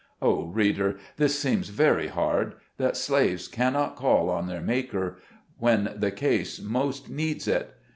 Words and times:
Oh, 0.19 0.47
reader! 0.47 0.97
this 1.17 1.37
seems 1.37 1.69
very 1.69 2.07
hard— 2.07 2.55
that 2.79 2.97
slaves 2.97 3.47
cannot 3.47 3.95
call 3.95 4.31
on 4.31 4.47
their 4.47 4.59
Maker, 4.63 5.19
when 5.59 5.93
the 5.95 6.09
case 6.09 6.59
most 6.59 7.07
needs 7.07 7.47
it. 7.47 7.75